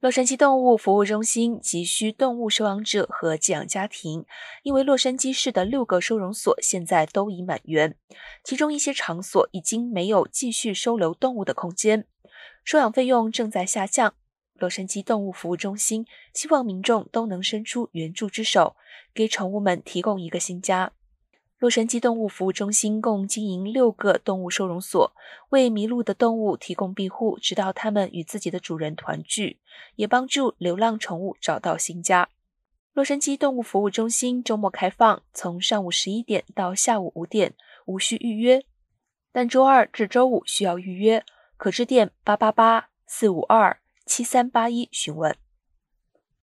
[0.00, 4.24] 洛杉矶动物服务中心急需动物收养者和寄养家庭，
[4.62, 7.96] 因为洛杉矶市的六个收容所现在都已满员，
[8.44, 12.06] 其中一些场所已经没有继续收留动物的空间，
[12.62, 14.14] 收养费用正在下降。
[14.54, 18.76] 洛杉矶动物服务中心希望民众都能伸出援助之手，
[19.12, 20.92] 给宠物们提供一个新家。
[21.58, 25.12] 洛杉矶动物服务中心共经营六个动物收容所，
[25.48, 29.58] 为迷路的动物提供庇护，直到它们与自己的主人团聚，
[29.96, 32.28] 也帮助流浪宠物找到新家。
[32.92, 37.54] 洛杉矶动物服务中心周末开放，从上午十一点到下午五点，
[37.86, 38.64] 无需预约，
[39.32, 41.24] 但周二至周五需要预约，
[41.56, 45.36] 可致电八八八四五二七三八一询问。